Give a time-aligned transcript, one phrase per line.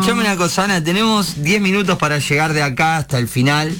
[0.00, 3.74] escuchame una cosa, Ana, tenemos 10 minutos para llegar de acá hasta el final.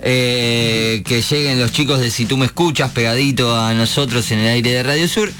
[0.00, 4.48] Eh, que lleguen los chicos de Si tú me escuchas, pegadito a nosotros en el
[4.48, 5.30] aire de Radio Sur.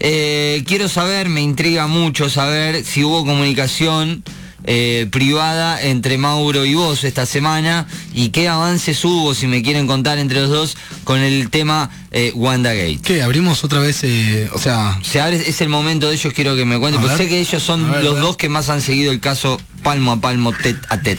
[0.00, 4.24] Eh, quiero saber, me intriga mucho saber si hubo comunicación
[4.70, 9.86] eh, privada entre Mauro y vos esta semana y qué avances hubo, si me quieren
[9.86, 12.98] contar entre los dos, con el tema eh, WandaGate.
[13.02, 13.22] ¿Qué?
[13.22, 14.00] ¿Abrimos otra vez?
[14.04, 17.16] eh, o sea, Se abre, es el momento de ellos, quiero que me cuenten, porque
[17.16, 20.20] sé que ellos son ver, los dos que más han seguido el caso palmo a
[20.20, 21.18] palmo, tet a tet.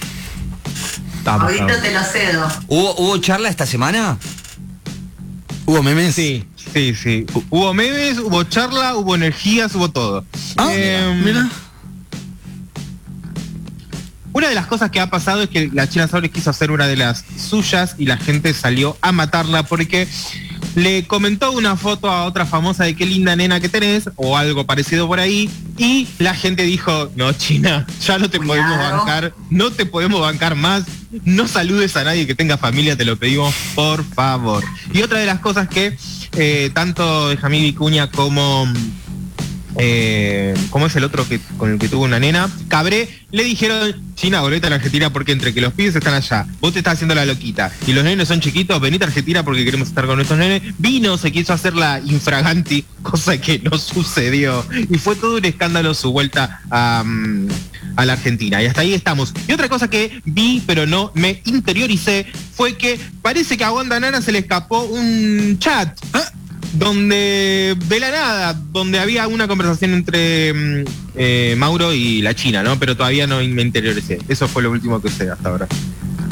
[1.17, 1.81] Estamos, Ahorita estamos.
[1.81, 2.47] te lo cedo.
[2.67, 4.17] ¿Hubo, ¿Hubo charla esta semana?
[5.65, 6.15] ¿hubo memes?
[6.15, 7.25] Sí, sí, sí.
[7.49, 10.25] Hubo memes, hubo charla, hubo energías, hubo todo.
[10.57, 11.47] Ah, Em, mira.
[14.39, 16.87] Una de las cosas que ha pasado es que la China Suárez quiso hacer una
[16.87, 20.07] de las suyas y la gente salió a matarla porque
[20.75, 24.65] le comentó una foto a otra famosa de qué linda nena que tenés o algo
[24.65, 28.63] parecido por ahí y la gente dijo, no China, ya no te Cuidado.
[28.63, 30.85] podemos bancar, no te podemos bancar más,
[31.25, 34.63] no saludes a nadie que tenga familia, te lo pedimos por favor.
[34.93, 35.97] Y otra de las cosas que
[36.37, 38.71] eh, tanto Jamil Vicuña como
[39.77, 42.49] eh, ¿cómo es el otro que con el que tuvo una nena?
[42.67, 46.47] Cabré, le dijeron, China, volvete a la Argentina porque entre que los pibes están allá,
[46.59, 49.63] vos te estás haciendo la loquita y los nenes son chiquitos, venite a Argentina porque
[49.63, 50.61] queremos estar con nuestros nenes.
[50.77, 54.65] Vino, se quiso hacer la infraganti, cosa que no sucedió.
[54.89, 57.03] Y fue todo un escándalo su vuelta a,
[57.97, 58.63] la Argentina.
[58.63, 59.33] Y hasta ahí estamos.
[59.47, 63.99] Y otra cosa que vi, pero no me interioricé, fue que parece que a Wanda
[63.99, 65.97] Nara se le escapó un chat
[66.79, 72.63] donde de la nada, donde había una conversación entre mm, eh, Mauro y la China,
[72.63, 72.79] ¿no?
[72.79, 74.19] Pero todavía no me interioricé.
[74.29, 75.67] Eso fue lo último que sé hasta ahora.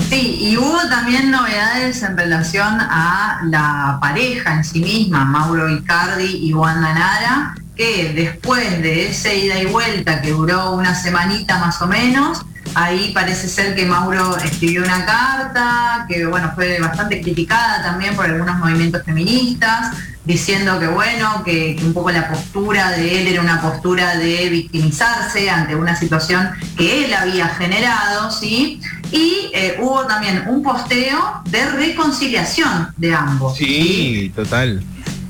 [0.10, 6.48] Sí, y hubo también novedades en relación a la pareja en sí misma, Mauro Icardi
[6.48, 11.82] y Wanda Nara, que después de ese ida y vuelta que duró una semanita más
[11.82, 17.84] o menos, ahí parece ser que Mauro escribió una carta, que bueno, fue bastante criticada
[17.84, 19.92] también por algunos movimientos feministas,
[20.28, 24.50] diciendo que bueno, que, que un poco la postura de él era una postura de
[24.50, 28.82] victimizarse ante una situación que él había generado, ¿sí?
[29.12, 33.56] Y eh, hubo también un posteo de reconciliación de ambos.
[33.56, 34.84] Sí, total.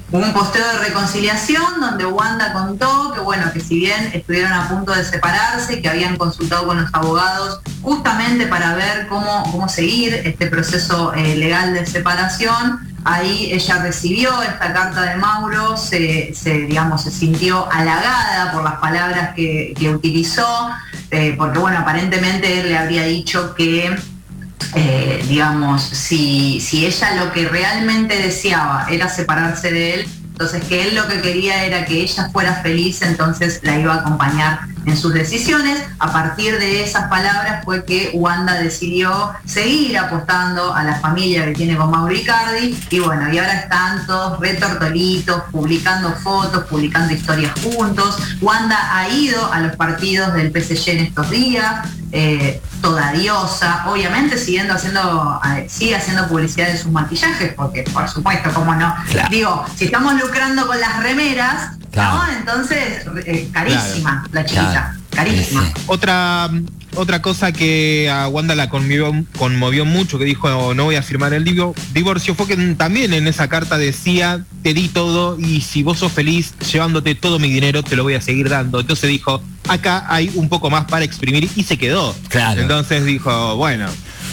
[0.09, 4.69] Hubo un posteo de reconciliación donde Wanda contó que bueno, que si bien estuvieron a
[4.69, 10.13] punto de separarse, que habían consultado con los abogados justamente para ver cómo, cómo seguir
[10.24, 16.34] este proceso eh, legal de separación, ahí ella recibió esta carta de Mauro, se,
[16.68, 20.69] digamos, se sintió halagada por las palabras que, que utilizó,
[21.12, 23.97] eh, porque bueno, aparentemente él le habría dicho que
[24.75, 30.07] eh, digamos, si, si ella lo que realmente deseaba era separarse de él,
[30.40, 33.98] entonces que él lo que quería era que ella fuera feliz, entonces la iba a
[34.02, 35.81] acompañar en sus decisiones.
[35.98, 41.53] A partir de esas palabras fue que Wanda decidió seguir apostando a la familia que
[41.53, 47.54] tiene con Mauro Icardi y bueno, y ahora están todos retortolitos, publicando fotos, publicando historias
[47.59, 48.19] juntos.
[48.40, 54.38] Wanda ha ido a los partidos del PSG en estos días, eh, toda diosa, obviamente
[54.38, 59.28] siguiendo haciendo, sigue haciendo publicidad de sus maquillajes, porque por supuesto, como no, Claro.
[59.32, 62.18] digo, si estamos lucrando con las remeras, Claro.
[62.18, 62.32] ¿no?
[62.38, 64.98] Entonces, eh, carísima la chiquita, Claro.
[65.16, 65.64] carísima.
[65.88, 66.50] Otra,
[66.97, 71.34] otra cosa que a Wanda la conmovió, conmovió mucho, que dijo no voy a firmar
[71.34, 75.84] el divo- divorcio, fue que también en esa carta decía te di todo y si
[75.84, 78.80] vos sos feliz llevándote todo mi dinero te lo voy a seguir dando.
[78.80, 82.16] Entonces dijo acá hay un poco más para exprimir y se quedó.
[82.30, 82.62] Claro.
[82.62, 83.88] Entonces dijo bueno.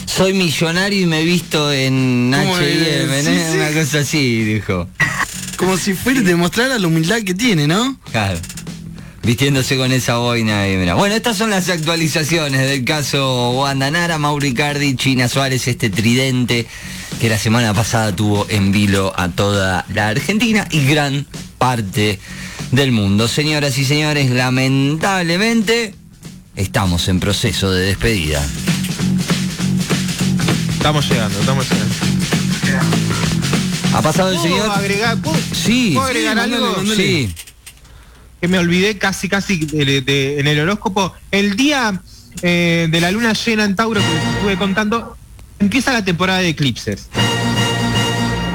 [0.05, 3.23] Soy millonario y me he visto en ¿Cómo H&M.
[3.23, 4.87] Sí, una cosa así, dijo.
[5.57, 7.97] Como si fuera demostrara la humildad que tiene, ¿no?
[8.11, 8.37] Claro.
[9.25, 10.93] Vistiéndose con esa boina y mira.
[10.93, 16.67] Bueno, estas son las actualizaciones del caso Wanda Nara, Mauro Icardi, China Suárez, este tridente
[17.19, 21.25] que la semana pasada tuvo en vilo a toda la Argentina y gran
[21.57, 22.19] parte
[22.71, 23.27] del mundo.
[23.27, 25.95] Señoras y señores, lamentablemente
[26.55, 28.45] estamos en proceso de despedida.
[30.77, 31.95] Estamos llegando, estamos llegando.
[33.95, 34.69] ¿Ha pasado el ¿Puedo señor?
[34.71, 35.91] agregar, ¿puedo- Sí.
[35.95, 36.55] ¿puedo agregar Sí, algo?
[36.59, 37.03] mandale, mandale.
[37.07, 37.33] Sí.
[38.45, 41.11] Que me olvidé casi casi de- en el horóscopo.
[41.31, 41.99] El día
[42.43, 45.17] eh, de la luna llena en Tauro que estuve contando,
[45.57, 47.07] empieza la temporada de eclipses.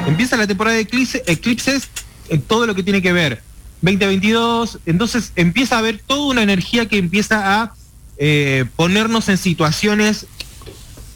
[0.07, 1.89] Empieza la temporada de eclipse- eclipses,
[2.29, 3.41] en todo lo que tiene que ver
[3.81, 7.73] 2022, entonces empieza a haber toda una energía que empieza a
[8.17, 10.25] eh, ponernos en situaciones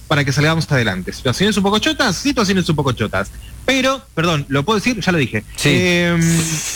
[0.08, 1.12] para que salgamos adelante.
[1.14, 3.32] Situaciones un poco chotas, situaciones un poco chotas.
[3.66, 5.00] Pero, perdón, ¿lo puedo decir?
[5.02, 5.44] Ya lo dije.
[5.56, 5.70] Sí.
[5.74, 6.22] Em,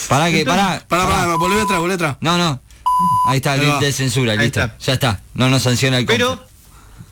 [0.08, 0.82] Pará que, pará.
[0.88, 2.16] Pará, pará, volvé atrás, volvé atrás.
[2.20, 2.60] No, no.
[3.26, 3.78] Ahí está, va.
[3.78, 4.60] de censura, Ahí listo.
[4.60, 4.76] está.
[4.78, 5.20] Ya está.
[5.34, 6.44] No nos sanciona el Pero,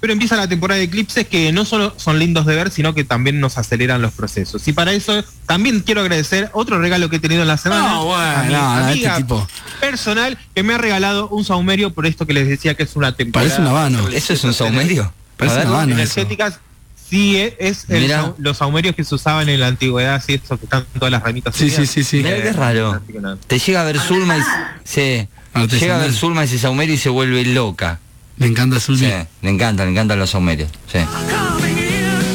[0.01, 3.05] pero empieza la temporada de eclipses que no solo son lindos de ver, sino que
[3.05, 4.67] también nos aceleran los procesos.
[4.69, 7.89] Y para eso también quiero agradecer otro regalo que he tenido en la semana.
[7.95, 9.49] No, bueno, a mi no, no, amiga este tipo.
[9.81, 13.13] personal que me ha regalado un saumerio por esto que les decía que es una
[13.17, 13.49] temporada.
[13.49, 14.09] Parece un habano.
[14.09, 15.13] ¿Eso es un saumerio?
[15.39, 15.51] Ver.
[15.51, 15.93] una habano.
[15.93, 16.21] eso.
[16.21, 16.61] energéticas.
[17.09, 20.67] Sí, es, es el los saumerios que se usaban en la antigüedad, sí, estos que
[20.67, 21.57] están todas las ramitas.
[21.57, 22.19] Sí, sí, sí, sí.
[22.19, 23.01] Mirá qué raro.
[23.47, 24.43] Te llega a ver Zulma y
[24.85, 25.27] sí.
[25.55, 25.81] Artesanal.
[25.81, 27.99] Llega a ver Zulma ese saumerio y se vuelve loca.
[28.37, 29.07] Le encanta Zulbi.
[29.07, 29.13] Sí,
[29.43, 30.71] le encanta, le encantan los saumerios.
[30.93, 30.99] Sí.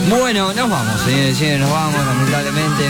[0.09, 2.83] Bueno, nos vamos, señores señores, nos vamos, lamentablemente.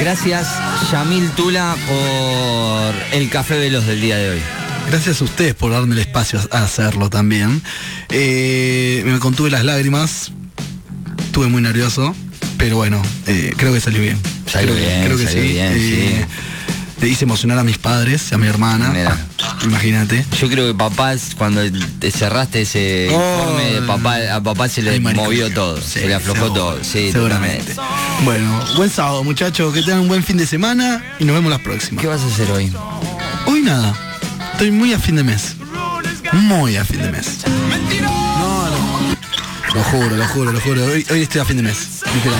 [0.00, 0.48] Gracias,
[0.90, 4.61] Yamil Tula, por el café veloz del día de hoy.
[4.88, 7.62] Gracias a ustedes por darme el espacio a hacerlo también.
[8.10, 10.32] Eh, me contuve las lágrimas.
[11.24, 12.14] Estuve muy nervioso.
[12.58, 14.18] Pero bueno, eh, creo que salió bien.
[14.46, 15.48] Salió creo, bien, creo que salió sí.
[15.48, 16.26] bien, Eh,
[17.00, 18.90] Le hice emocionar a mis padres, a mi hermana.
[18.90, 19.18] Mira.
[19.64, 20.24] Imagínate.
[20.40, 21.60] Yo creo que papá, cuando
[21.98, 23.14] te cerraste ese Oh.
[23.14, 26.84] informe, de papá, a papá se le movió todo, Sí, se le aflojó seguro, todo.
[26.84, 27.74] Sí, seguramente.
[27.74, 28.24] totalmente.
[28.24, 29.72] Bueno, buen sábado, muchachos.
[29.74, 32.00] Que tengan un buen fin de semana y nos vemos la próxima.
[32.00, 32.72] ¿Qué vas a hacer hoy?
[33.46, 33.96] Hoy nada.
[34.62, 35.56] Estoy muy a fin de mes.
[36.34, 37.38] Muy a fin de mes.
[38.00, 40.84] No, lo, lo juro, lo juro, lo juro.
[40.84, 42.00] Hoy, hoy estoy a fin de mes.
[42.14, 42.38] Literal.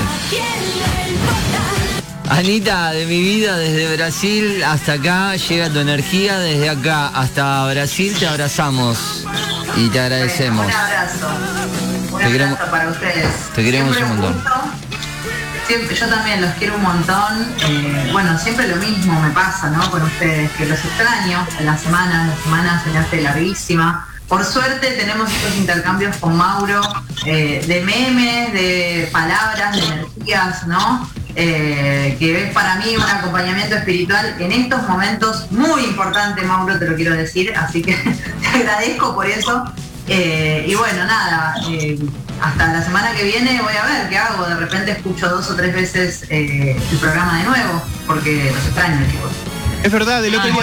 [2.28, 8.14] Anita, de mi vida, desde Brasil hasta acá, llega tu energía, desde acá hasta Brasil
[8.16, 9.24] te abrazamos
[9.76, 10.64] y te agradecemos.
[10.64, 11.26] Un abrazo.
[11.26, 13.26] Un Te abrazo queremos- para ustedes.
[13.52, 14.44] te queremos Siempre un montón.
[15.80, 17.54] Yo también los quiero un montón.
[17.66, 19.90] Eh, bueno, siempre lo mismo me pasa, ¿no?
[19.90, 24.06] Con ustedes, que los extraño en la semana, la semana se me hace larguísima.
[24.28, 26.80] Por suerte tenemos estos intercambios con Mauro
[27.24, 31.08] eh, de memes, de palabras, de energías, ¿no?
[31.36, 36.86] Eh, que es para mí un acompañamiento espiritual en estos momentos muy importante, Mauro, te
[36.86, 37.94] lo quiero decir, así que
[38.42, 39.64] te agradezco por eso.
[40.08, 41.98] Eh, y bueno, nada, eh,
[42.40, 44.46] hasta la semana que viene voy a ver qué hago.
[44.46, 49.06] De repente escucho dos o tres veces eh, el programa de nuevo, porque los extraño,
[49.10, 49.30] chicos.
[49.82, 50.54] Es verdad, el otro día